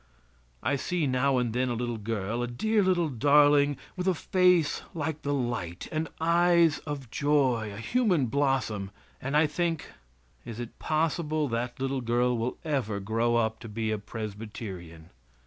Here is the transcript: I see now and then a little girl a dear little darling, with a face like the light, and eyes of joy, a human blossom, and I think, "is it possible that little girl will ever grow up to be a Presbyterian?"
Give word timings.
I 0.63 0.77
see 0.77 1.05
now 1.05 1.37
and 1.37 1.53
then 1.53 1.69
a 1.69 1.75
little 1.75 1.99
girl 1.99 2.41
a 2.41 2.47
dear 2.47 2.81
little 2.81 3.07
darling, 3.09 3.77
with 3.95 4.07
a 4.07 4.15
face 4.15 4.81
like 4.95 5.21
the 5.21 5.31
light, 5.31 5.87
and 5.91 6.09
eyes 6.19 6.79
of 6.87 7.11
joy, 7.11 7.71
a 7.71 7.77
human 7.77 8.25
blossom, 8.25 8.89
and 9.21 9.37
I 9.37 9.45
think, 9.45 9.89
"is 10.43 10.59
it 10.59 10.79
possible 10.79 11.47
that 11.49 11.79
little 11.79 12.01
girl 12.01 12.35
will 12.35 12.57
ever 12.65 12.99
grow 12.99 13.35
up 13.35 13.59
to 13.59 13.69
be 13.69 13.91
a 13.91 13.99
Presbyterian?" 13.99 15.11